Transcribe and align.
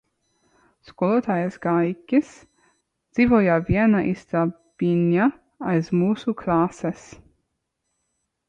Skolotājs 0.91 1.57
Gaiķis 1.65 2.31
dzīvoja 2.47 3.59
vienā 3.67 4.01
istabiņā 4.15 5.29
aiz 5.75 5.93
mūsu 6.01 6.37
klases. 6.41 7.09